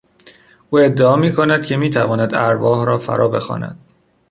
او 0.69 0.79
ادعا 0.79 1.15
میکند 1.15 1.65
که 1.65 1.77
میتواند 1.77 2.35
ارواح 2.35 2.85
را 2.85 2.97
فرا 2.97 3.27
بخواند. 3.27 3.79